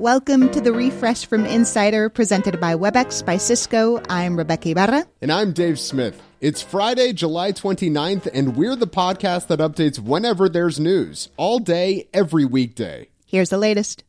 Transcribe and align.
Welcome 0.00 0.48
to 0.52 0.62
the 0.62 0.72
refresh 0.72 1.26
from 1.26 1.44
Insider 1.44 2.08
presented 2.08 2.58
by 2.58 2.74
WebEx 2.74 3.22
by 3.22 3.36
Cisco. 3.36 4.00
I'm 4.08 4.34
Rebeca 4.34 4.70
Ibarra. 4.70 5.06
And 5.20 5.30
I'm 5.30 5.52
Dave 5.52 5.78
Smith. 5.78 6.22
It's 6.40 6.62
Friday, 6.62 7.12
July 7.12 7.52
29th, 7.52 8.26
and 8.32 8.56
we're 8.56 8.76
the 8.76 8.86
podcast 8.86 9.48
that 9.48 9.58
updates 9.58 9.98
whenever 9.98 10.48
there's 10.48 10.80
news, 10.80 11.28
all 11.36 11.58
day, 11.58 12.08
every 12.14 12.46
weekday. 12.46 13.10
Here's 13.26 13.50
the 13.50 13.58
latest. 13.58 14.02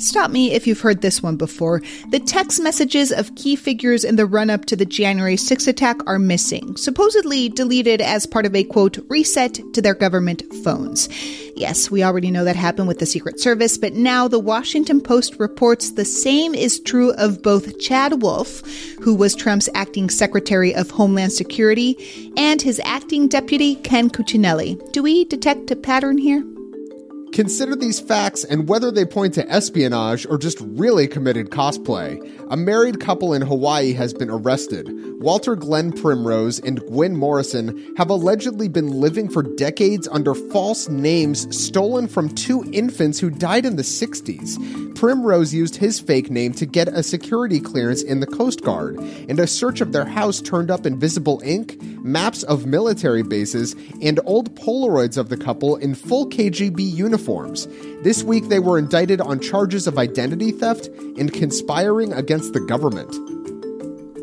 Stop 0.00 0.30
me 0.30 0.52
if 0.52 0.66
you've 0.66 0.80
heard 0.80 1.02
this 1.02 1.22
one 1.22 1.36
before. 1.36 1.82
The 2.08 2.20
text 2.20 2.62
messages 2.62 3.12
of 3.12 3.34
key 3.34 3.54
figures 3.54 4.02
in 4.02 4.16
the 4.16 4.24
run 4.24 4.48
up 4.48 4.64
to 4.66 4.76
the 4.76 4.86
January 4.86 5.36
6 5.36 5.66
attack 5.66 5.98
are 6.06 6.18
missing, 6.18 6.74
supposedly 6.76 7.50
deleted 7.50 8.00
as 8.00 8.24
part 8.24 8.46
of 8.46 8.54
a 8.54 8.64
quote, 8.64 8.96
reset 9.10 9.60
to 9.74 9.82
their 9.82 9.94
government 9.94 10.42
phones. 10.64 11.10
Yes, 11.54 11.90
we 11.90 12.02
already 12.02 12.30
know 12.30 12.44
that 12.44 12.56
happened 12.56 12.88
with 12.88 12.98
the 12.98 13.04
Secret 13.04 13.40
Service, 13.40 13.76
but 13.76 13.92
now 13.92 14.26
the 14.26 14.38
Washington 14.38 15.02
Post 15.02 15.38
reports 15.38 15.90
the 15.90 16.06
same 16.06 16.54
is 16.54 16.80
true 16.80 17.12
of 17.12 17.42
both 17.42 17.78
Chad 17.78 18.22
Wolf, 18.22 18.62
who 19.02 19.14
was 19.14 19.34
Trump's 19.34 19.68
acting 19.74 20.08
Secretary 20.08 20.74
of 20.74 20.90
Homeland 20.90 21.34
Security, 21.34 22.32
and 22.38 22.62
his 22.62 22.80
acting 22.86 23.28
deputy, 23.28 23.74
Ken 23.76 24.08
Cuccinelli. 24.08 24.92
Do 24.92 25.02
we 25.02 25.26
detect 25.26 25.70
a 25.70 25.76
pattern 25.76 26.16
here? 26.16 26.42
Consider 27.32 27.76
these 27.76 28.00
facts 28.00 28.42
and 28.42 28.68
whether 28.68 28.90
they 28.90 29.04
point 29.04 29.34
to 29.34 29.48
espionage 29.48 30.26
or 30.26 30.36
just 30.36 30.58
really 30.60 31.06
committed 31.06 31.50
cosplay. 31.50 32.18
A 32.50 32.56
married 32.56 32.98
couple 32.98 33.32
in 33.32 33.42
Hawaii 33.42 33.92
has 33.92 34.12
been 34.12 34.28
arrested. 34.28 34.90
Walter 35.20 35.54
Glenn 35.54 35.92
Primrose 35.92 36.58
and 36.58 36.80
Gwen 36.86 37.14
Morrison 37.16 37.94
have 37.96 38.10
allegedly 38.10 38.68
been 38.68 38.88
living 38.88 39.28
for 39.28 39.44
decades 39.44 40.08
under 40.08 40.34
false 40.34 40.88
names 40.88 41.46
stolen 41.56 42.08
from 42.08 42.34
two 42.34 42.68
infants 42.72 43.20
who 43.20 43.30
died 43.30 43.64
in 43.64 43.76
the 43.76 43.82
60s. 43.82 44.96
Primrose 44.96 45.54
used 45.54 45.76
his 45.76 46.00
fake 46.00 46.30
name 46.30 46.52
to 46.54 46.66
get 46.66 46.88
a 46.88 47.02
security 47.02 47.60
clearance 47.60 48.02
in 48.02 48.20
the 48.20 48.26
Coast 48.26 48.62
Guard, 48.62 48.98
and 48.98 49.38
a 49.38 49.46
search 49.46 49.80
of 49.80 49.92
their 49.92 50.04
house 50.04 50.40
turned 50.40 50.70
up 50.70 50.84
invisible 50.84 51.40
ink, 51.44 51.80
maps 52.02 52.42
of 52.42 52.66
military 52.66 53.22
bases, 53.22 53.76
and 54.02 54.18
old 54.24 54.56
Polaroids 54.56 55.16
of 55.16 55.28
the 55.28 55.36
couple 55.36 55.76
in 55.76 55.94
full 55.94 56.28
KGB 56.28 56.80
uniforms 56.80 57.19
uniforms. 57.20 57.68
This 58.02 58.22
week, 58.22 58.48
they 58.48 58.58
were 58.58 58.78
indicted 58.78 59.20
on 59.20 59.40
charges 59.40 59.86
of 59.86 59.98
identity 59.98 60.52
theft 60.52 60.86
and 61.18 61.32
conspiring 61.32 62.12
against 62.12 62.54
the 62.54 62.60
government. 62.60 63.14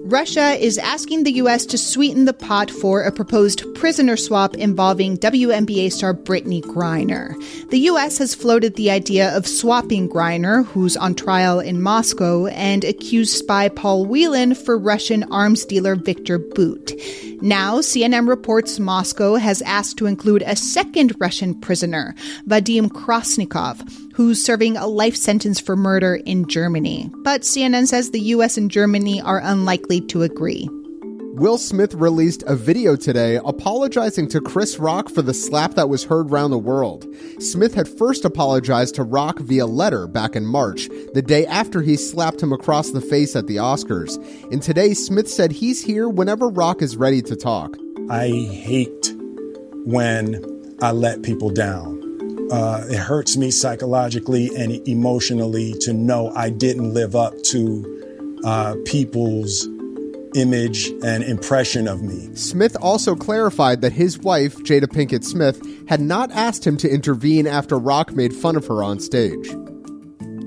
Russia 0.08 0.52
is 0.54 0.78
asking 0.78 1.26
the 1.26 1.34
U.S. 1.34 1.66
to 1.66 1.78
sweeten 1.78 2.24
the 2.24 2.34
pot 2.34 2.72
for 2.72 3.02
a 3.02 3.12
proposed 3.12 3.62
prisoner 3.76 4.16
swap 4.16 4.56
involving 4.56 5.18
WNBA 5.18 5.92
star 5.92 6.14
Brittney 6.14 6.62
Griner. 6.62 7.36
The 7.70 7.80
U.S. 7.80 8.18
has 8.20 8.34
floated 8.34 8.76
the 8.76 8.90
idea 8.90 9.36
of 9.36 9.46
swapping 9.46 10.08
Griner, 10.08 10.66
who's 10.68 10.96
on 10.96 11.14
trial 11.14 11.60
in 11.60 11.82
Moscow, 11.82 12.46
and 12.48 12.86
accused 12.86 13.34
spy 13.34 13.68
Paul 13.68 14.06
Whelan 14.06 14.56
for 14.56 14.78
Russian 14.78 15.26
arms 15.26 15.66
dealer 15.66 15.96
Viktor 15.96 16.38
Bout. 16.40 16.94
Now, 17.42 17.80
CNN 17.80 18.30
reports 18.30 18.80
Moscow 18.80 19.36
has 19.36 19.62
asked 19.64 19.98
to 19.98 20.06
include 20.06 20.42
a 20.44 20.56
second 20.56 21.16
Russian 21.20 21.54
prisoner, 21.60 22.16
Vadim 22.48 22.88
Krasikov, 22.88 23.82
who's 24.18 24.44
serving 24.44 24.76
a 24.76 24.88
life 24.88 25.16
sentence 25.16 25.60
for 25.60 25.76
murder 25.76 26.16
in 26.16 26.48
Germany. 26.48 27.08
But 27.18 27.42
CNN 27.42 27.86
says 27.86 28.10
the 28.10 28.20
US 28.20 28.58
and 28.58 28.72
Germany 28.72 29.22
are 29.22 29.40
unlikely 29.44 30.02
to 30.08 30.24
agree. 30.24 30.68
Will 31.36 31.60
Smith 31.60 31.94
released 31.94 32.42
a 32.48 32.56
video 32.56 32.96
today 32.96 33.40
apologizing 33.46 34.28
to 34.30 34.42
Chris 34.42 34.80
Rock 34.80 35.10
for 35.12 35.22
the 35.22 35.36
slap 35.36 35.76
that 35.76 35.88
was 35.88 36.04
heard 36.04 36.32
around 36.32 36.50
the 36.50 36.58
world. 36.58 37.06
Smith 37.38 37.76
had 37.76 37.88
first 37.88 38.26
apologized 38.26 38.96
to 38.96 39.04
Rock 39.04 39.38
via 39.38 39.68
letter 39.68 40.08
back 40.08 40.36
in 40.36 40.48
March, 40.48 40.88
the 41.14 41.22
day 41.22 41.46
after 41.46 41.84
he 41.84 41.96
slapped 41.96 42.42
him 42.42 42.52
across 42.52 42.90
the 42.90 43.02
face 43.02 43.36
at 43.36 43.46
the 43.46 43.58
Oscars. 43.58 44.18
And 44.52 44.64
today, 44.64 44.96
Smith 44.96 45.30
said 45.30 45.52
he's 45.52 45.84
here 45.84 46.10
whenever 46.10 46.50
Rock 46.50 46.82
is 46.82 46.98
ready 46.98 47.22
to 47.22 47.36
talk. 47.36 47.78
I 48.10 48.30
hate 48.30 49.14
when 49.86 50.44
I 50.82 50.90
let 50.90 51.22
people 51.22 51.52
down. 51.52 51.97
Uh, 52.52 52.86
it 52.90 52.98
hurts 52.98 53.36
me 53.36 53.52
psychologically 53.52 54.56
and 54.56 54.88
emotionally 54.88 55.74
to 55.82 55.94
know 55.94 56.32
I 56.36 56.50
didn't 56.50 56.94
live 56.94 57.16
up 57.16 57.34
to 57.44 58.42
uh, 58.46 58.76
people's 58.86 59.68
image 60.36 60.88
and 61.04 61.24
impression 61.24 61.88
of 61.88 62.02
me. 62.02 62.34
Smith 62.36 62.78
also 62.82 63.16
clarified 63.16 63.82
that 63.82 63.94
his 63.94 64.20
wife, 64.20 64.56
Jada 64.58 64.86
Pinkett 64.86 65.24
Smith, 65.24 65.62
had 65.90 66.00
not 66.00 66.32
asked 66.32 66.66
him 66.66 66.78
to 66.78 66.90
intervene 66.90 67.48
after 67.48 67.78
Rock 67.78 68.14
made 68.14 68.34
fun 68.34 68.56
of 68.56 68.68
her 68.68 68.84
on 68.84 69.00
stage. 69.00 69.50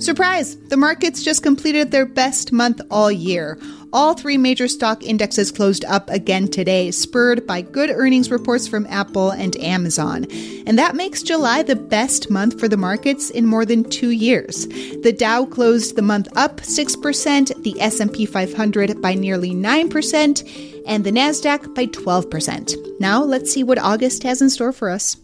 Surprise! 0.01 0.57
The 0.57 0.79
markets 0.79 1.23
just 1.23 1.43
completed 1.43 1.91
their 1.91 2.07
best 2.07 2.53
month 2.53 2.81
all 2.91 3.13
year. 3.13 3.59
All 3.93 4.15
three 4.15 4.39
major 4.39 4.67
stock 4.67 5.03
indexes 5.03 5.53
closed 5.53 5.85
up 5.85 6.09
again 6.09 6.49
today, 6.49 6.91
spurred 6.91 7.47
by 7.47 7.61
good 7.61 7.91
earnings 7.91 8.31
reports 8.31 8.67
from 8.67 8.87
Apple 8.87 9.31
and 9.31 9.57
Amazon. 9.57 10.27
And 10.67 10.79
that 10.79 10.95
makes 10.95 11.23
July 11.23 11.63
the 11.63 11.77
best 11.77 12.31
month 12.31 12.59
for 12.59 12.67
the 12.67 12.79
markets 12.79 13.29
in 13.29 13.45
more 13.45 13.67
than 13.67 13.85
2 13.85 14.09
years. 14.09 14.67
The 15.03 15.15
Dow 15.17 15.45
closed 15.45 15.97
the 15.97 16.03
month 16.03 16.29
up 16.35 16.63
6%, 16.63 17.63
the 17.63 17.79
S&P 17.81 18.25
500 18.25 19.03
by 19.03 19.15
nearly 19.15 19.51
9%, 19.51 20.83
and 20.87 21.05
the 21.05 21.13
Nasdaq 21.13 21.75
by 21.75 21.87
12%. 21.87 23.01
Now, 23.01 23.23
let's 23.23 23.53
see 23.53 23.65
what 23.65 23.79
August 23.79 24.23
has 24.23 24.41
in 24.41 24.49
store 24.49 24.73
for 24.73 24.89
us. 24.89 25.19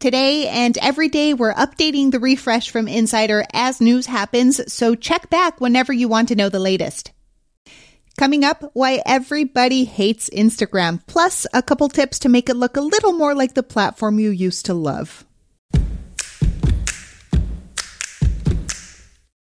Today 0.00 0.46
and 0.46 0.78
every 0.78 1.08
day, 1.08 1.34
we're 1.34 1.52
updating 1.54 2.12
the 2.12 2.20
refresh 2.20 2.70
from 2.70 2.86
Insider 2.86 3.42
as 3.52 3.80
news 3.80 4.06
happens, 4.06 4.72
so 4.72 4.94
check 4.94 5.28
back 5.28 5.60
whenever 5.60 5.92
you 5.92 6.06
want 6.06 6.28
to 6.28 6.36
know 6.36 6.48
the 6.48 6.60
latest. 6.60 7.10
Coming 8.16 8.44
up, 8.44 8.70
why 8.74 9.02
everybody 9.04 9.84
hates 9.84 10.30
Instagram, 10.30 11.04
plus 11.08 11.48
a 11.52 11.64
couple 11.64 11.88
tips 11.88 12.20
to 12.20 12.28
make 12.28 12.48
it 12.48 12.54
look 12.54 12.76
a 12.76 12.80
little 12.80 13.12
more 13.12 13.34
like 13.34 13.54
the 13.54 13.64
platform 13.64 14.20
you 14.20 14.30
used 14.30 14.66
to 14.66 14.74
love. 14.74 15.26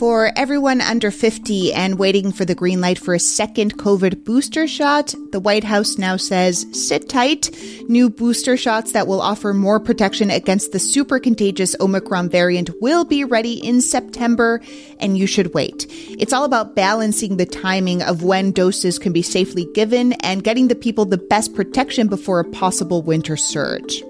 For 0.00 0.32
everyone 0.34 0.80
under 0.80 1.10
50 1.10 1.74
and 1.74 1.98
waiting 1.98 2.32
for 2.32 2.46
the 2.46 2.54
green 2.54 2.80
light 2.80 2.98
for 2.98 3.12
a 3.12 3.20
second 3.20 3.76
COVID 3.76 4.24
booster 4.24 4.66
shot, 4.66 5.14
the 5.30 5.40
White 5.40 5.62
House 5.62 5.98
now 5.98 6.16
says 6.16 6.64
sit 6.72 7.10
tight. 7.10 7.54
New 7.86 8.08
booster 8.08 8.56
shots 8.56 8.92
that 8.92 9.06
will 9.06 9.20
offer 9.20 9.52
more 9.52 9.78
protection 9.78 10.30
against 10.30 10.72
the 10.72 10.78
super 10.78 11.18
contagious 11.18 11.76
Omicron 11.80 12.30
variant 12.30 12.70
will 12.80 13.04
be 13.04 13.24
ready 13.24 13.62
in 13.62 13.82
September, 13.82 14.62
and 15.00 15.18
you 15.18 15.26
should 15.26 15.52
wait. 15.52 15.84
It's 15.90 16.32
all 16.32 16.46
about 16.46 16.74
balancing 16.74 17.36
the 17.36 17.44
timing 17.44 18.00
of 18.00 18.22
when 18.22 18.52
doses 18.52 18.98
can 18.98 19.12
be 19.12 19.20
safely 19.20 19.68
given 19.74 20.14
and 20.14 20.42
getting 20.42 20.68
the 20.68 20.74
people 20.74 21.04
the 21.04 21.18
best 21.18 21.54
protection 21.54 22.08
before 22.08 22.40
a 22.40 22.50
possible 22.52 23.02
winter 23.02 23.36
surge. 23.36 24.02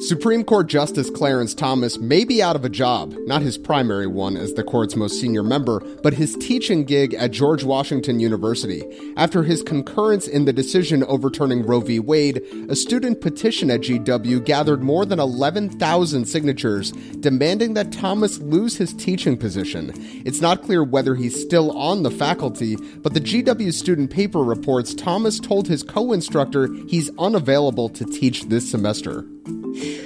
Supreme 0.00 0.44
Court 0.44 0.66
Justice 0.66 1.10
Clarence 1.10 1.52
Thomas 1.52 1.98
may 1.98 2.24
be 2.24 2.42
out 2.42 2.56
of 2.56 2.64
a 2.64 2.70
job, 2.70 3.14
not 3.26 3.42
his 3.42 3.58
primary 3.58 4.06
one 4.06 4.34
as 4.34 4.54
the 4.54 4.64
court's 4.64 4.96
most 4.96 5.20
senior 5.20 5.42
member, 5.42 5.80
but 6.02 6.14
his 6.14 6.36
teaching 6.36 6.84
gig 6.84 7.12
at 7.12 7.32
George 7.32 7.64
Washington 7.64 8.18
University. 8.18 8.82
After 9.18 9.42
his 9.42 9.62
concurrence 9.62 10.26
in 10.26 10.46
the 10.46 10.54
decision 10.54 11.04
overturning 11.04 11.66
Roe 11.66 11.80
v. 11.80 12.00
Wade, 12.00 12.42
a 12.70 12.76
student 12.76 13.20
petition 13.20 13.70
at 13.70 13.82
GW 13.82 14.42
gathered 14.42 14.82
more 14.82 15.04
than 15.04 15.20
11,000 15.20 16.24
signatures 16.24 16.92
demanding 17.20 17.74
that 17.74 17.92
Thomas 17.92 18.38
lose 18.38 18.78
his 18.78 18.94
teaching 18.94 19.36
position. 19.36 19.92
It's 20.24 20.40
not 20.40 20.62
clear 20.62 20.82
whether 20.82 21.14
he's 21.14 21.38
still 21.38 21.76
on 21.76 22.04
the 22.04 22.10
faculty, 22.10 22.76
but 23.02 23.12
the 23.12 23.20
GW 23.20 23.70
student 23.74 24.10
paper 24.10 24.42
reports 24.42 24.94
Thomas 24.94 25.38
told 25.38 25.68
his 25.68 25.82
co 25.82 26.14
instructor 26.14 26.72
he's 26.88 27.10
unavailable 27.18 27.90
to 27.90 28.06
teach 28.06 28.44
this 28.44 28.70
semester. 28.70 29.26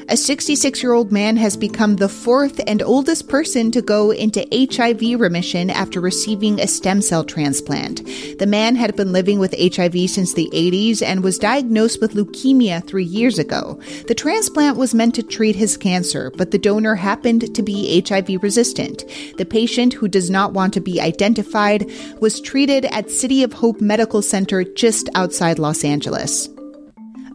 A 0.08 0.16
66 0.16 0.82
year 0.82 0.92
old 0.92 1.10
man 1.10 1.36
has 1.36 1.56
become 1.56 1.96
the 1.96 2.08
fourth 2.08 2.60
and 2.66 2.82
oldest 2.82 3.28
person 3.28 3.70
to 3.72 3.82
go 3.82 4.10
into 4.10 4.46
HIV 4.52 5.18
remission 5.18 5.70
after 5.70 6.00
receiving 6.00 6.60
a 6.60 6.66
stem 6.66 7.02
cell 7.02 7.24
transplant. 7.24 8.04
The 8.38 8.46
man 8.46 8.76
had 8.76 8.94
been 8.96 9.12
living 9.12 9.38
with 9.38 9.54
HIV 9.58 10.10
since 10.10 10.34
the 10.34 10.50
80s 10.52 11.02
and 11.02 11.24
was 11.24 11.38
diagnosed 11.38 12.00
with 12.00 12.14
leukemia 12.14 12.86
three 12.86 13.04
years 13.04 13.38
ago. 13.38 13.80
The 14.06 14.14
transplant 14.14 14.76
was 14.76 14.94
meant 14.94 15.14
to 15.16 15.22
treat 15.22 15.56
his 15.56 15.76
cancer, 15.76 16.30
but 16.36 16.50
the 16.50 16.58
donor 16.58 16.94
happened 16.94 17.54
to 17.54 17.62
be 17.62 18.02
HIV 18.06 18.42
resistant. 18.42 19.04
The 19.38 19.46
patient, 19.46 19.94
who 19.94 20.08
does 20.08 20.30
not 20.30 20.52
want 20.52 20.74
to 20.74 20.80
be 20.80 21.00
identified, 21.00 21.90
was 22.20 22.40
treated 22.40 22.84
at 22.86 23.10
City 23.10 23.42
of 23.42 23.54
Hope 23.54 23.80
Medical 23.80 24.22
Center 24.22 24.64
just 24.64 25.08
outside 25.14 25.58
Los 25.58 25.82
Angeles. 25.84 26.48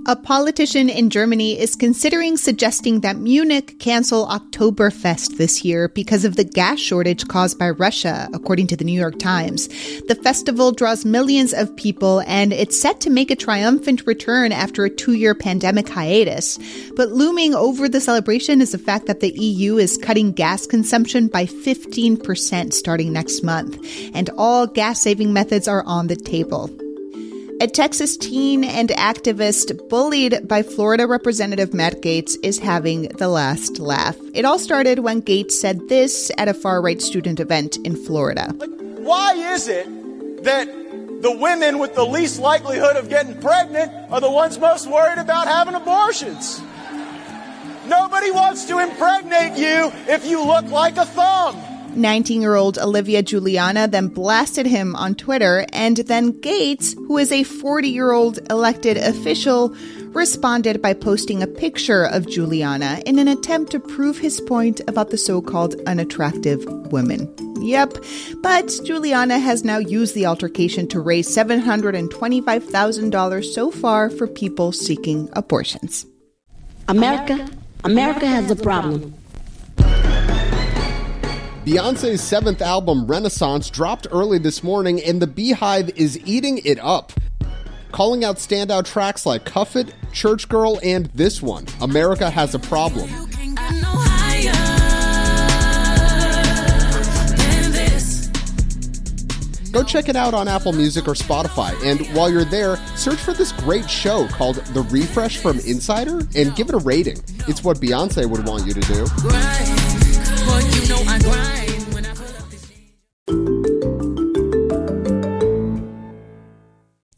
A 0.06 0.16
politician 0.16 0.90
in 0.90 1.10
Germany 1.10 1.60
is 1.60 1.76
considering 1.76 2.38
suggesting 2.38 3.02
that 3.02 3.18
Munich 3.18 3.80
cancel 3.80 4.26
Oktoberfest 4.28 5.38
this 5.38 5.66
year 5.66 5.90
because 5.90 6.24
of 6.24 6.36
the 6.36 6.46
gas 6.46 6.80
shortage 6.80 7.28
caused 7.28 7.60
by 7.60 7.70
Russia, 7.70 8.30
according 8.34 8.68
to 8.68 8.78
the 8.78 8.86
New 8.86 9.00
York 9.00 9.20
Times. 9.20 9.68
The 10.08 10.20
festival 10.24 10.72
draws 10.72 11.06
millions 11.06 11.54
of 11.54 11.76
people 11.76 12.22
and 12.22 12.54
it's 12.54 12.80
set 12.80 13.02
to 13.02 13.10
make 13.10 13.30
a 13.30 13.36
triumphant 13.36 14.08
return 14.08 14.52
after 14.52 14.86
a 14.86 14.90
two 14.90 15.14
year 15.14 15.36
pandemic 15.36 15.90
hiatus. 15.90 16.58
But 16.96 17.10
looming 17.10 17.54
over 17.54 17.90
the 17.90 18.02
celebration 18.02 18.62
is 18.62 18.72
the 18.72 18.78
fact 18.78 19.06
that 19.08 19.20
the 19.20 19.38
EU 19.38 19.78
is 19.78 19.98
cutting 19.98 20.32
gas 20.32 20.66
consumption 20.66 21.28
by 21.28 21.46
15% 21.46 22.74
starting 22.74 23.12
next 23.12 23.44
month, 23.44 23.78
and 24.16 24.30
all 24.38 24.66
gas 24.66 25.02
saving 25.02 25.34
methods 25.34 25.68
are 25.68 25.84
on 25.86 26.08
the 26.08 26.16
table. 26.16 26.70
A 27.62 27.68
Texas 27.68 28.16
teen 28.16 28.64
and 28.64 28.88
activist 28.88 29.90
bullied 29.90 30.48
by 30.48 30.64
Florida 30.64 31.06
Representative 31.06 31.74
Matt 31.74 32.02
Gaetz 32.02 32.38
is 32.42 32.58
having 32.58 33.10
the 33.18 33.28
last 33.28 33.80
laugh. 33.80 34.16
It 34.34 34.46
all 34.46 34.58
started 34.58 35.00
when 35.00 35.22
Gaetz 35.22 35.52
said 35.52 35.90
this 35.90 36.32
at 36.38 36.48
a 36.48 36.54
far 36.54 36.82
right 36.82 37.02
student 37.02 37.42
event 37.42 37.76
in 37.84 37.98
Florida. 37.98 38.54
Why 39.00 39.34
is 39.34 39.68
it 39.68 39.86
that 40.46 40.68
the 41.22 41.36
women 41.38 41.80
with 41.80 41.96
the 41.96 42.06
least 42.06 42.40
likelihood 42.40 42.96
of 42.96 43.10
getting 43.10 43.38
pregnant 43.42 43.92
are 44.10 44.22
the 44.22 44.32
ones 44.32 44.58
most 44.58 44.90
worried 44.90 45.18
about 45.18 45.48
having 45.48 45.76
abortions? 45.76 46.62
Nobody 47.88 48.32
wants 48.32 48.64
to 48.68 48.80
impregnate 48.80 49.58
you 49.58 49.92
if 50.08 50.26
you 50.26 50.42
look 50.46 50.68
like 50.68 50.96
a 50.96 51.06
thumb. 51.06 51.69
19 51.96 52.42
year 52.42 52.56
old 52.56 52.78
Olivia 52.78 53.22
Juliana 53.22 53.88
then 53.88 54.08
blasted 54.08 54.66
him 54.66 54.96
on 54.96 55.16
Twitter, 55.16 55.66
and 55.74 55.98
then 55.98 56.34
Gaetz, 56.34 56.96
who 57.08 57.18
is 57.18 57.32
a 57.32 57.44
40 57.44 57.90
year 57.90 58.12
old 58.12 58.40
elected 58.50 58.98
official, 58.98 59.76
responded 60.14 60.82
by 60.82 60.94
posting 60.94 61.44
a 61.44 61.48
picture 61.48 62.06
of 62.06 62.28
Juliana 62.28 63.02
in 63.06 63.20
an 63.20 63.28
attempt 63.28 63.72
to 63.72 63.80
prove 63.80 64.18
his 64.18 64.42
point 64.42 64.82
about 64.88 65.12
the 65.12 65.18
so 65.18 65.42
called 65.42 65.76
unattractive 65.88 66.66
woman. 66.92 67.32
Yep, 67.62 67.98
but 68.42 68.80
Juliana 68.86 69.38
has 69.38 69.66
now 69.66 69.78
used 69.78 70.16
the 70.16 70.26
altercation 70.26 70.88
to 70.90 71.00
raise 71.00 71.28
$725,000 71.28 73.44
so 73.44 73.70
far 73.70 74.10
for 74.10 74.26
people 74.28 74.72
seeking 74.72 75.30
abortions. 75.34 76.08
America, 76.88 77.48
America 77.84 78.26
has 78.26 78.50
a 78.50 78.56
problem. 78.56 79.14
Beyonce's 81.66 82.22
seventh 82.22 82.62
album, 82.62 83.06
Renaissance, 83.06 83.70
dropped 83.70 84.08
early 84.12 84.38
this 84.40 84.64
morning, 84.64 85.02
and 85.04 85.22
the 85.22 85.28
BeyHive 85.28 85.96
is 85.98 86.18
eating 86.26 86.60
it 86.64 86.80
up. 86.80 87.12
Calling 87.92 88.24
out 88.24 88.38
standout 88.38 88.86
tracks 88.86 89.26
like 89.26 89.44
Cuff 89.44 89.76
It, 89.76 89.94
Church 90.14 90.48
Girl, 90.48 90.80
and 90.82 91.08
this 91.08 91.42
one, 91.42 91.66
America 91.82 92.30
Has 92.30 92.56
a 92.56 92.60
Problem. 92.60 93.10
Go 99.72 99.84
check 99.84 100.10
it 100.10 100.16
out 100.16 100.34
on 100.34 100.48
Apple 100.48 100.74
Music 100.74 101.08
or 101.08 101.14
Spotify. 101.14 101.76
And 101.84 102.08
while 102.16 102.32
you're 102.32 102.46
there, 102.46 102.78
search 102.96 103.20
for 103.20 103.34
this 103.34 103.52
great 103.52 103.88
show 103.90 104.28
called 104.30 104.56
The 104.56 104.82
Refresh 104.84 105.38
from 105.38 105.60
Insider 105.60 106.22
and 106.36 106.56
give 106.56 106.70
it 106.70 106.74
a 106.74 106.80
rating. 106.80 107.18
It's 107.48 107.64
what 107.64 107.78
Beyonce 107.78 108.28
would 108.28 108.48
want 108.48 108.66
you 108.66 108.74
to 108.74 108.82
do. 108.82 109.79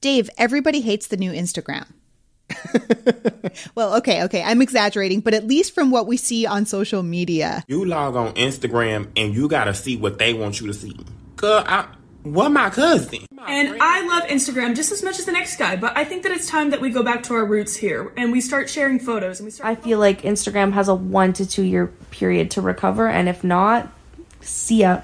Dave, 0.02 0.32
everybody 0.38 0.82
hates 0.82 1.08
the 1.08 1.18
new 1.18 1.32
Instagram. 1.32 1.86
well, 3.76 3.96
okay, 3.96 4.24
okay, 4.24 4.44
I'm 4.44 4.62
exaggerating, 4.62 5.22
but 5.22 5.36
at 5.36 5.46
least 5.46 5.74
from 5.76 5.92
what 5.92 6.08
we 6.08 6.18
see 6.18 6.46
on 6.46 6.66
social 6.66 7.04
media. 7.04 7.64
You 7.68 7.86
log 7.86 8.16
on 8.16 8.34
Instagram 8.34 9.10
and 9.16 9.34
you 9.34 9.48
gotta 9.48 9.76
see 9.76 9.96
what 9.96 10.18
they 10.18 10.34
want 10.34 10.60
you 10.60 10.68
to 10.68 10.74
see. 10.74 10.98
Cause 11.36 11.64
I, 11.68 11.88
what 12.24 12.50
my 12.50 12.72
cousin. 12.72 13.26
And 13.48 13.78
I 13.80 14.06
love 14.08 14.24
Instagram 14.24 14.76
just 14.76 14.92
as 14.92 15.04
much 15.04 15.20
as 15.20 15.26
the 15.26 15.32
next 15.32 15.58
guy, 15.58 15.76
but 15.76 15.96
I 15.96 16.04
think 16.04 16.24
that 16.24 16.32
it's 16.32 16.48
time 16.48 16.72
that 16.72 16.82
we 16.82 16.90
go 16.90 17.04
back 17.04 17.22
to 17.24 17.36
our 17.36 17.46
roots 17.46 17.76
here 17.76 18.12
and 18.18 18.32
we 18.32 18.42
start 18.42 18.70
sharing 18.70 19.00
photos 19.00 19.40
and 19.40 19.46
we 19.46 19.52
start 19.52 19.70
I 19.70 19.76
feel 19.76 20.00
like 20.00 20.24
Instagram 20.24 20.74
has 20.74 20.88
a 20.88 20.96
1 20.96 21.34
to 21.34 21.46
2 21.48 21.62
year 21.64 21.88
period 22.10 22.50
to 22.52 22.62
recover 22.62 23.08
and 23.08 23.30
if 23.30 23.44
not, 23.44 23.92
see 24.42 24.82
ya. 24.82 25.02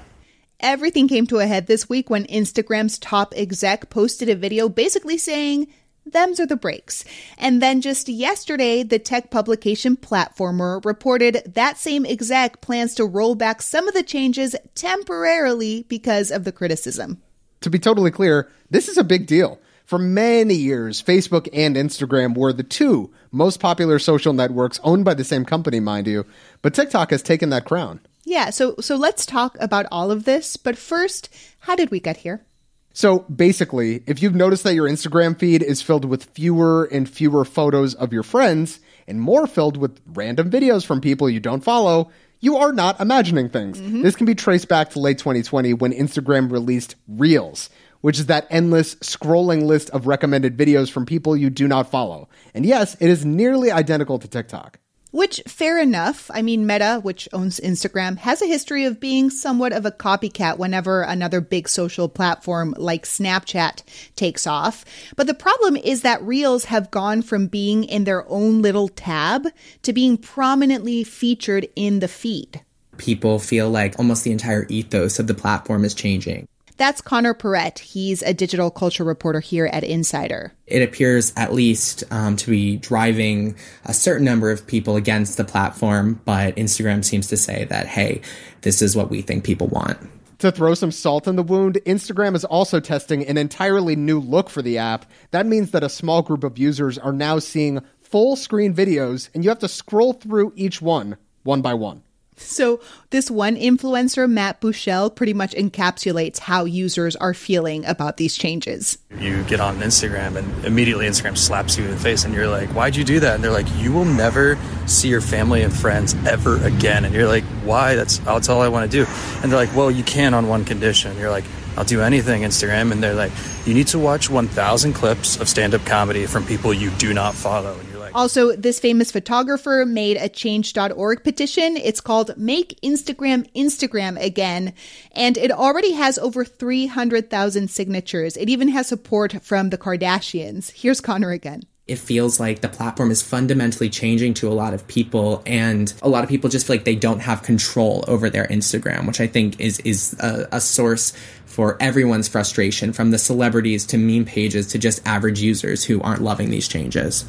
Everything 0.60 1.06
came 1.06 1.24
to 1.28 1.38
a 1.38 1.46
head 1.46 1.68
this 1.68 1.88
week 1.88 2.10
when 2.10 2.26
Instagram's 2.26 2.98
top 2.98 3.32
exec 3.36 3.90
posted 3.90 4.28
a 4.28 4.34
video 4.34 4.68
basically 4.68 5.16
saying, 5.16 5.68
Them's 6.04 6.40
are 6.40 6.46
the 6.46 6.56
breaks. 6.56 7.04
And 7.36 7.62
then 7.62 7.80
just 7.80 8.08
yesterday, 8.08 8.82
the 8.82 8.98
tech 8.98 9.30
publication 9.30 9.96
Platformer 9.96 10.84
reported 10.84 11.42
that 11.54 11.78
same 11.78 12.04
exec 12.04 12.60
plans 12.60 12.96
to 12.96 13.04
roll 13.04 13.36
back 13.36 13.62
some 13.62 13.86
of 13.86 13.94
the 13.94 14.02
changes 14.02 14.56
temporarily 14.74 15.84
because 15.88 16.32
of 16.32 16.42
the 16.42 16.50
criticism. 16.50 17.22
To 17.60 17.70
be 17.70 17.78
totally 17.78 18.10
clear, 18.10 18.50
this 18.68 18.88
is 18.88 18.98
a 18.98 19.04
big 19.04 19.28
deal. 19.28 19.60
For 19.84 19.98
many 19.98 20.54
years, 20.54 21.00
Facebook 21.00 21.48
and 21.52 21.76
Instagram 21.76 22.36
were 22.36 22.52
the 22.52 22.64
two 22.64 23.12
most 23.30 23.60
popular 23.60 24.00
social 24.00 24.32
networks 24.32 24.80
owned 24.82 25.04
by 25.04 25.14
the 25.14 25.24
same 25.24 25.44
company, 25.44 25.78
mind 25.78 26.08
you, 26.08 26.26
but 26.62 26.74
TikTok 26.74 27.10
has 27.10 27.22
taken 27.22 27.50
that 27.50 27.64
crown. 27.64 28.00
Yeah, 28.28 28.50
so 28.50 28.74
so 28.78 28.96
let's 28.96 29.24
talk 29.24 29.56
about 29.58 29.86
all 29.90 30.10
of 30.10 30.24
this, 30.24 30.58
but 30.58 30.76
first, 30.76 31.34
how 31.60 31.74
did 31.74 31.90
we 31.90 31.98
get 31.98 32.18
here? 32.18 32.44
So 32.92 33.20
basically, 33.20 34.02
if 34.06 34.20
you've 34.20 34.34
noticed 34.34 34.64
that 34.64 34.74
your 34.74 34.88
Instagram 34.88 35.38
feed 35.38 35.62
is 35.62 35.80
filled 35.80 36.04
with 36.04 36.24
fewer 36.24 36.84
and 36.92 37.08
fewer 37.08 37.46
photos 37.46 37.94
of 37.94 38.12
your 38.12 38.22
friends 38.22 38.80
and 39.06 39.18
more 39.18 39.46
filled 39.46 39.78
with 39.78 40.00
random 40.08 40.50
videos 40.50 40.84
from 40.84 41.00
people 41.00 41.30
you 41.30 41.40
don't 41.40 41.64
follow, 41.64 42.10
you 42.40 42.58
are 42.58 42.72
not 42.72 43.00
imagining 43.00 43.48
things. 43.48 43.80
Mm-hmm. 43.80 44.02
This 44.02 44.14
can 44.14 44.26
be 44.26 44.34
traced 44.34 44.68
back 44.68 44.90
to 44.90 45.00
late 45.00 45.18
2020 45.18 45.72
when 45.72 45.92
Instagram 45.92 46.52
released 46.52 46.96
Reels, 47.06 47.70
which 48.02 48.18
is 48.18 48.26
that 48.26 48.46
endless 48.50 48.96
scrolling 48.96 49.62
list 49.62 49.88
of 49.90 50.06
recommended 50.06 50.54
videos 50.54 50.90
from 50.90 51.06
people 51.06 51.34
you 51.34 51.48
do 51.48 51.66
not 51.66 51.90
follow. 51.90 52.28
And 52.52 52.66
yes, 52.66 52.94
it 53.00 53.08
is 53.08 53.24
nearly 53.24 53.70
identical 53.70 54.18
to 54.18 54.28
TikTok. 54.28 54.80
Which, 55.18 55.42
fair 55.48 55.80
enough. 55.80 56.30
I 56.32 56.42
mean, 56.42 56.64
Meta, 56.64 57.00
which 57.02 57.28
owns 57.32 57.58
Instagram, 57.58 58.18
has 58.18 58.40
a 58.40 58.46
history 58.46 58.84
of 58.84 59.00
being 59.00 59.30
somewhat 59.30 59.72
of 59.72 59.84
a 59.84 59.90
copycat 59.90 60.58
whenever 60.58 61.02
another 61.02 61.40
big 61.40 61.68
social 61.68 62.08
platform 62.08 62.72
like 62.78 63.04
Snapchat 63.04 63.82
takes 64.14 64.46
off. 64.46 64.84
But 65.16 65.26
the 65.26 65.34
problem 65.34 65.74
is 65.74 66.02
that 66.02 66.22
Reels 66.22 66.66
have 66.66 66.92
gone 66.92 67.22
from 67.22 67.48
being 67.48 67.82
in 67.82 68.04
their 68.04 68.30
own 68.30 68.62
little 68.62 68.86
tab 68.86 69.48
to 69.82 69.92
being 69.92 70.18
prominently 70.18 71.02
featured 71.02 71.66
in 71.74 71.98
the 71.98 72.06
feed. 72.06 72.60
People 72.96 73.40
feel 73.40 73.68
like 73.68 73.98
almost 73.98 74.22
the 74.22 74.30
entire 74.30 74.66
ethos 74.68 75.18
of 75.18 75.26
the 75.26 75.34
platform 75.34 75.84
is 75.84 75.94
changing. 75.94 76.46
That's 76.78 77.00
Connor 77.00 77.34
Perrett. 77.34 77.80
He's 77.80 78.22
a 78.22 78.32
digital 78.32 78.70
culture 78.70 79.02
reporter 79.02 79.40
here 79.40 79.66
at 79.66 79.82
Insider. 79.82 80.52
It 80.66 80.80
appears 80.80 81.32
at 81.36 81.52
least 81.52 82.04
um, 82.12 82.36
to 82.36 82.50
be 82.50 82.76
driving 82.76 83.56
a 83.84 83.92
certain 83.92 84.24
number 84.24 84.52
of 84.52 84.64
people 84.64 84.94
against 84.94 85.36
the 85.36 85.44
platform, 85.44 86.20
but 86.24 86.54
Instagram 86.54 87.04
seems 87.04 87.26
to 87.28 87.36
say 87.36 87.64
that, 87.64 87.88
hey, 87.88 88.22
this 88.62 88.80
is 88.80 88.94
what 88.94 89.10
we 89.10 89.22
think 89.22 89.42
people 89.42 89.66
want. 89.66 89.98
To 90.38 90.52
throw 90.52 90.74
some 90.74 90.92
salt 90.92 91.26
in 91.26 91.34
the 91.34 91.42
wound, 91.42 91.80
Instagram 91.84 92.36
is 92.36 92.44
also 92.44 92.78
testing 92.78 93.26
an 93.26 93.36
entirely 93.36 93.96
new 93.96 94.20
look 94.20 94.48
for 94.48 94.62
the 94.62 94.78
app. 94.78 95.04
That 95.32 95.46
means 95.46 95.72
that 95.72 95.82
a 95.82 95.88
small 95.88 96.22
group 96.22 96.44
of 96.44 96.58
users 96.58 96.96
are 96.96 97.12
now 97.12 97.40
seeing 97.40 97.80
full 98.00 98.36
screen 98.36 98.72
videos, 98.72 99.30
and 99.34 99.42
you 99.42 99.50
have 99.50 99.58
to 99.58 99.68
scroll 99.68 100.12
through 100.12 100.52
each 100.54 100.80
one, 100.80 101.16
one 101.42 101.60
by 101.60 101.74
one. 101.74 102.04
So, 102.38 102.80
this 103.10 103.30
one 103.30 103.56
influencer, 103.56 104.30
Matt 104.30 104.60
Buechele, 104.60 105.14
pretty 105.14 105.34
much 105.34 105.52
encapsulates 105.54 106.38
how 106.38 106.64
users 106.64 107.16
are 107.16 107.34
feeling 107.34 107.84
about 107.84 108.16
these 108.16 108.36
changes. 108.36 108.98
You 109.18 109.42
get 109.44 109.60
on 109.60 109.78
Instagram 109.78 110.36
and 110.36 110.64
immediately 110.64 111.06
Instagram 111.06 111.36
slaps 111.36 111.76
you 111.76 111.84
in 111.84 111.90
the 111.90 111.96
face, 111.96 112.24
and 112.24 112.34
you're 112.34 112.48
like, 112.48 112.68
Why'd 112.70 112.96
you 112.96 113.04
do 113.04 113.20
that? 113.20 113.34
And 113.34 113.44
they're 113.44 113.50
like, 113.50 113.66
You 113.76 113.92
will 113.92 114.04
never 114.04 114.58
see 114.86 115.08
your 115.08 115.20
family 115.20 115.62
and 115.62 115.72
friends 115.72 116.14
ever 116.26 116.62
again. 116.64 117.04
And 117.04 117.14
you're 117.14 117.28
like, 117.28 117.44
Why? 117.64 117.94
That's, 117.94 118.18
that's 118.18 118.48
all 118.48 118.60
I 118.60 118.68
want 118.68 118.90
to 118.90 119.04
do. 119.04 119.10
And 119.42 119.50
they're 119.50 119.58
like, 119.58 119.74
Well, 119.74 119.90
you 119.90 120.04
can 120.04 120.34
on 120.34 120.48
one 120.48 120.64
condition. 120.64 121.10
And 121.10 121.20
you're 121.20 121.30
like, 121.30 121.44
I'll 121.76 121.84
do 121.84 122.00
anything, 122.00 122.42
Instagram. 122.42 122.92
And 122.92 123.02
they're 123.02 123.14
like, 123.14 123.32
You 123.64 123.74
need 123.74 123.88
to 123.88 123.98
watch 123.98 124.30
1,000 124.30 124.92
clips 124.92 125.40
of 125.40 125.48
stand 125.48 125.74
up 125.74 125.84
comedy 125.84 126.26
from 126.26 126.44
people 126.44 126.72
you 126.74 126.90
do 126.92 127.14
not 127.14 127.34
follow. 127.34 127.78
And 127.78 127.88
you're 127.88 127.97
like, 128.08 128.14
like. 128.14 128.20
Also, 128.20 128.56
this 128.56 128.80
famous 128.80 129.10
photographer 129.10 129.84
made 129.86 130.16
a 130.16 130.28
change.org 130.28 131.24
petition. 131.24 131.76
It's 131.76 132.00
called 132.00 132.36
Make 132.36 132.78
Instagram 132.82 133.50
Instagram 133.54 134.22
Again, 134.22 134.72
and 135.12 135.36
it 135.36 135.50
already 135.50 135.92
has 135.92 136.18
over 136.18 136.44
300,000 136.44 137.70
signatures. 137.70 138.36
It 138.36 138.48
even 138.48 138.68
has 138.68 138.86
support 138.86 139.42
from 139.42 139.70
the 139.70 139.78
Kardashians. 139.78 140.72
Here's 140.72 141.00
Connor 141.00 141.30
again 141.30 141.62
it 141.88 141.98
feels 141.98 142.38
like 142.38 142.60
the 142.60 142.68
platform 142.68 143.10
is 143.10 143.22
fundamentally 143.22 143.88
changing 143.88 144.34
to 144.34 144.48
a 144.48 144.52
lot 144.52 144.74
of 144.74 144.86
people 144.86 145.42
and 145.46 145.92
a 146.02 146.08
lot 146.08 146.22
of 146.22 146.28
people 146.28 146.50
just 146.50 146.66
feel 146.66 146.76
like 146.76 146.84
they 146.84 146.94
don't 146.94 147.20
have 147.20 147.42
control 147.42 148.04
over 148.06 148.28
their 148.28 148.46
Instagram, 148.46 149.06
which 149.06 149.20
I 149.20 149.26
think 149.26 149.58
is 149.58 149.80
is 149.80 150.14
a, 150.20 150.46
a, 150.52 150.60
source 150.60 151.14
for 151.46 151.78
everyone's 151.80 152.28
frustration 152.28 152.92
from 152.92 153.10
the 153.10 153.18
celebrities 153.18 153.86
to 153.86 153.98
meme 153.98 154.26
pages 154.26 154.66
to 154.68 154.78
just 154.78 155.04
average 155.06 155.40
users 155.40 155.82
who 155.82 156.00
aren't 156.02 156.20
loving 156.20 156.50
these 156.50 156.68
changes. 156.68 157.24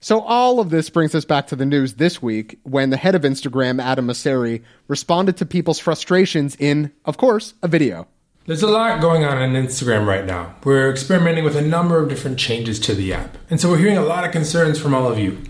So 0.00 0.20
all 0.20 0.60
of 0.60 0.70
this 0.70 0.90
brings 0.90 1.14
us 1.14 1.24
back 1.24 1.46
to 1.48 1.56
the 1.56 1.66
news 1.66 1.94
this 1.94 2.20
week 2.22 2.58
when 2.64 2.90
the 2.90 2.96
head 2.96 3.14
of 3.14 3.22
Instagram, 3.22 3.82
Adam 3.82 4.06
Mosseri, 4.06 4.62
responded 4.88 5.36
to 5.38 5.46
people's 5.46 5.78
frustrations 5.78 6.54
in, 6.56 6.92
of 7.04 7.16
course, 7.16 7.54
a 7.62 7.68
video. 7.68 8.06
There's 8.46 8.62
a 8.62 8.68
lot 8.68 9.00
going 9.00 9.24
on 9.24 9.38
on 9.38 9.54
Instagram 9.54 10.06
right 10.06 10.24
now. 10.24 10.54
We're 10.62 10.90
experimenting 10.90 11.42
with 11.42 11.56
a 11.56 11.62
number 11.62 12.00
of 12.00 12.08
different 12.08 12.38
changes 12.38 12.78
to 12.80 12.94
the 12.94 13.12
app, 13.12 13.36
and 13.50 13.60
so 13.60 13.68
we're 13.68 13.78
hearing 13.78 13.96
a 13.96 14.04
lot 14.04 14.24
of 14.24 14.30
concerns 14.30 14.78
from 14.78 14.94
all 14.94 15.10
of 15.10 15.18
you. 15.18 15.42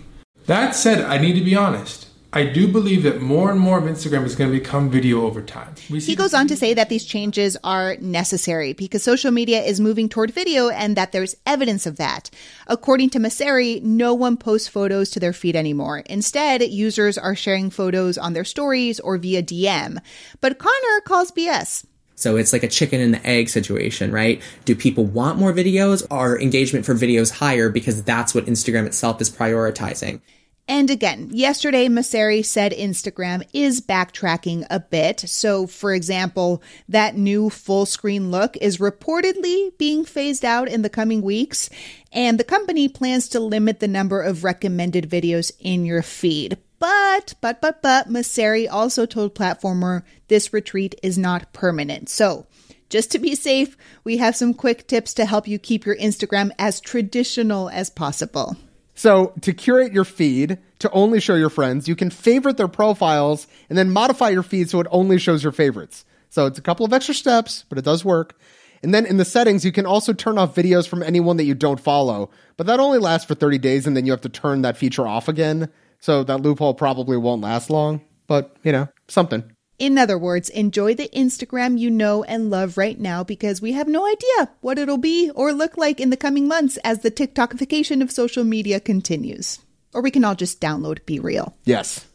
That 0.47 0.73
said, 0.75 1.01
I 1.01 1.19
need 1.19 1.33
to 1.33 1.43
be 1.43 1.55
honest. 1.55 2.06
I 2.37 2.45
do 2.45 2.67
believe 2.67 3.01
that 3.01 3.19
more 3.19 3.49
and 3.49 3.59
more 3.59 3.79
of 3.79 3.85
Instagram 3.85 4.23
is 4.23 4.35
going 4.35 4.51
to 4.51 4.59
become 4.59 4.91
video 4.91 5.23
over 5.23 5.41
time. 5.41 5.73
he 5.87 6.15
goes 6.15 6.35
on 6.35 6.47
to 6.49 6.55
say 6.55 6.75
that 6.75 6.87
these 6.87 7.03
changes 7.03 7.57
are 7.63 7.95
necessary 7.99 8.73
because 8.73 9.01
social 9.01 9.31
media 9.31 9.63
is 9.63 9.79
moving 9.79 10.07
toward 10.07 10.29
video 10.29 10.69
and 10.69 10.95
that 10.95 11.13
there's 11.13 11.33
evidence 11.47 11.87
of 11.87 11.97
that. 11.97 12.29
According 12.67 13.09
to 13.09 13.19
Mosseri, 13.19 13.81
no 13.81 14.13
one 14.13 14.37
posts 14.37 14.67
photos 14.67 15.09
to 15.09 15.19
their 15.19 15.33
feed 15.33 15.55
anymore. 15.55 16.03
Instead, 16.05 16.61
users 16.61 17.17
are 17.17 17.35
sharing 17.35 17.71
photos 17.71 18.19
on 18.19 18.33
their 18.33 18.45
stories 18.45 18.99
or 18.99 19.17
via 19.17 19.41
DM. 19.41 19.97
But 20.39 20.59
Connor 20.59 21.01
calls 21.05 21.31
BS. 21.31 21.87
So 22.13 22.37
it's 22.37 22.53
like 22.53 22.61
a 22.61 22.67
chicken 22.67 23.01
and 23.01 23.15
the 23.15 23.27
egg 23.27 23.49
situation, 23.49 24.11
right? 24.11 24.43
Do 24.65 24.75
people 24.75 25.05
want 25.05 25.39
more 25.39 25.53
videos? 25.53 26.05
Are 26.11 26.39
engagement 26.39 26.85
for 26.85 26.93
videos 26.93 27.31
higher 27.31 27.71
because 27.71 28.03
that's 28.03 28.35
what 28.35 28.45
Instagram 28.45 28.85
itself 28.85 29.21
is 29.21 29.29
prioritizing? 29.31 30.21
And 30.69 30.89
again, 30.89 31.29
yesterday, 31.31 31.87
Mosseri 31.87 32.45
said 32.45 32.73
Instagram 32.73 33.47
is 33.53 33.79
backtracking 33.79 34.67
a 34.69 34.81
bit. 34.81 35.21
So, 35.21 35.65
for 35.65 35.93
example, 35.93 36.61
that 36.89 37.15
new 37.15 37.49
full 37.49 37.85
screen 37.85 38.31
look 38.31 38.57
is 38.57 38.77
reportedly 38.77 39.77
being 39.77 40.03
phased 40.03 40.43
out 40.43 40.67
in 40.67 40.81
the 40.81 40.89
coming 40.89 41.21
weeks. 41.21 41.69
And 42.11 42.37
the 42.37 42.43
company 42.43 42.89
plans 42.89 43.29
to 43.29 43.39
limit 43.39 43.79
the 43.79 43.87
number 43.87 44.21
of 44.21 44.43
recommended 44.43 45.09
videos 45.09 45.53
in 45.59 45.85
your 45.85 46.01
feed. 46.01 46.57
But, 46.79 47.33
but, 47.39 47.61
but, 47.61 47.81
but, 47.81 48.09
Mosseri 48.09 48.67
also 48.69 49.05
told 49.05 49.35
Platformer 49.35 50.03
this 50.27 50.51
retreat 50.51 50.95
is 51.01 51.17
not 51.17 51.53
permanent. 51.53 52.09
So, 52.09 52.45
just 52.89 53.09
to 53.11 53.19
be 53.19 53.35
safe, 53.35 53.77
we 54.03 54.17
have 54.17 54.35
some 54.35 54.53
quick 54.53 54.87
tips 54.87 55.13
to 55.15 55.25
help 55.25 55.47
you 55.47 55.59
keep 55.59 55.85
your 55.85 55.95
Instagram 55.95 56.51
as 56.59 56.79
traditional 56.79 57.69
as 57.69 57.89
possible. 57.89 58.57
So, 58.97 59.33
to 59.41 59.53
curate 59.53 59.93
your 59.93 60.05
feed 60.05 60.57
to 60.79 60.89
only 60.89 61.19
show 61.19 61.35
your 61.35 61.51
friends, 61.51 61.87
you 61.87 61.95
can 61.95 62.09
favorite 62.09 62.57
their 62.57 62.67
profiles 62.67 63.45
and 63.69 63.77
then 63.77 63.91
modify 63.91 64.29
your 64.29 64.41
feed 64.41 64.71
so 64.71 64.79
it 64.79 64.87
only 64.89 65.19
shows 65.19 65.43
your 65.43 65.51
favorites. 65.51 66.03
So, 66.31 66.47
it's 66.47 66.57
a 66.57 66.63
couple 66.63 66.83
of 66.83 66.91
extra 66.91 67.13
steps, 67.13 67.63
but 67.69 67.77
it 67.77 67.85
does 67.85 68.03
work. 68.03 68.39
And 68.81 68.95
then 68.95 69.05
in 69.05 69.17
the 69.17 69.25
settings, 69.25 69.63
you 69.63 69.71
can 69.71 69.85
also 69.85 70.13
turn 70.13 70.39
off 70.39 70.55
videos 70.55 70.87
from 70.87 71.03
anyone 71.03 71.37
that 71.37 71.43
you 71.43 71.53
don't 71.53 71.79
follow. 71.79 72.31
But 72.57 72.65
that 72.65 72.79
only 72.79 72.97
lasts 72.97 73.27
for 73.27 73.35
30 73.35 73.59
days, 73.59 73.85
and 73.85 73.95
then 73.95 74.07
you 74.07 74.11
have 74.11 74.21
to 74.21 74.29
turn 74.29 74.63
that 74.63 74.77
feature 74.77 75.07
off 75.07 75.27
again. 75.27 75.69
So 75.99 76.23
that 76.23 76.41
loophole 76.41 76.73
probably 76.73 77.17
won't 77.17 77.41
last 77.43 77.69
long, 77.69 78.01
but 78.25 78.57
you 78.63 78.71
know, 78.71 78.87
something. 79.07 79.43
In 79.79 79.97
other 79.99 80.17
words, 80.17 80.49
enjoy 80.49 80.95
the 80.95 81.09
Instagram 81.09 81.77
you 81.77 81.91
know 81.91 82.23
and 82.23 82.49
love 82.49 82.77
right 82.77 82.99
now 82.99 83.23
because 83.23 83.61
we 83.61 83.73
have 83.73 83.87
no 83.87 84.07
idea 84.07 84.49
what 84.61 84.79
it'll 84.79 84.97
be 84.97 85.29
or 85.35 85.53
look 85.53 85.77
like 85.77 85.99
in 85.99 86.09
the 86.09 86.17
coming 86.17 86.47
months 86.47 86.77
as 86.77 87.01
the 87.01 87.11
TikTokification 87.11 88.01
of 88.01 88.11
social 88.11 88.43
media 88.43 88.79
continues. 88.79 89.59
Or 89.93 90.01
we 90.01 90.09
can 90.09 90.23
all 90.25 90.33
just 90.33 90.59
download 90.59 91.05
Be 91.05 91.19
Real. 91.19 91.55
Yes. 91.63 92.07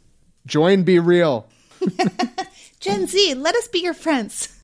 Join 0.45 0.83
Be 0.83 0.99
Real. 0.99 1.47
Gen 2.81 3.07
Z, 3.07 3.35
let 3.35 3.55
us 3.55 3.69
be 3.69 3.79
your 3.79 3.95
friends. 3.95 4.62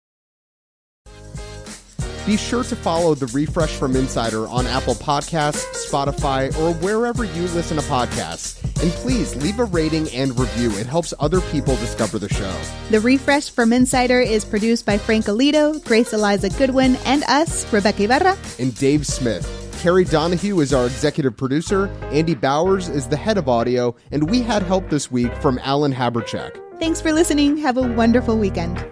Be 2.28 2.36
sure 2.36 2.62
to 2.62 2.76
follow 2.76 3.14
the 3.14 3.24
Refresh 3.28 3.76
from 3.76 3.96
Insider 3.96 4.46
on 4.48 4.66
Apple 4.66 4.92
Podcasts, 4.92 5.64
Spotify, 5.90 6.54
or 6.58 6.74
wherever 6.74 7.24
you 7.24 7.42
listen 7.54 7.78
to 7.78 7.82
podcasts. 7.84 8.62
And 8.82 8.92
please 8.92 9.34
leave 9.36 9.58
a 9.58 9.64
rating 9.64 10.10
and 10.10 10.38
review. 10.38 10.70
It 10.72 10.84
helps 10.84 11.14
other 11.20 11.40
people 11.40 11.74
discover 11.76 12.18
the 12.18 12.28
show. 12.28 12.54
The 12.90 13.00
Refresh 13.00 13.48
from 13.48 13.72
Insider 13.72 14.20
is 14.20 14.44
produced 14.44 14.84
by 14.84 14.98
Frank 14.98 15.24
Alito, 15.24 15.82
Grace 15.86 16.12
Eliza 16.12 16.50
Goodwin, 16.50 16.96
and 17.06 17.24
us, 17.24 17.64
Rebeca 17.72 18.00
Ibarra, 18.00 18.36
and 18.58 18.74
Dave 18.74 19.06
Smith. 19.06 19.48
Carrie 19.80 20.04
Donahue 20.04 20.60
is 20.60 20.74
our 20.74 20.84
executive 20.84 21.34
producer, 21.34 21.86
Andy 22.12 22.34
Bowers 22.34 22.90
is 22.90 23.08
the 23.08 23.16
head 23.16 23.38
of 23.38 23.48
audio, 23.48 23.96
and 24.10 24.28
we 24.28 24.42
had 24.42 24.62
help 24.62 24.90
this 24.90 25.10
week 25.10 25.34
from 25.36 25.58
Alan 25.60 25.94
Habercheck. 25.94 26.60
Thanks 26.78 27.00
for 27.00 27.10
listening. 27.10 27.56
Have 27.56 27.78
a 27.78 27.82
wonderful 27.94 28.36
weekend. 28.36 28.86